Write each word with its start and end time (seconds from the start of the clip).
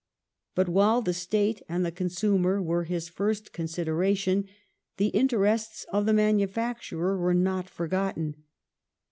But 0.55 0.67
while 0.67 1.03
the 1.03 1.13
State 1.13 1.61
and 1.69 1.85
the 1.85 1.91
consumer 1.91 2.59
were 2.59 2.85
his 2.85 3.07
first 3.07 3.53
consideration, 3.53 4.47
the 4.97 5.09
interests 5.09 5.85
of 5.93 6.07
the 6.07 6.11
manufacturer 6.13 7.15
were 7.19 7.35
not 7.35 7.69
forgotten. 7.69 8.45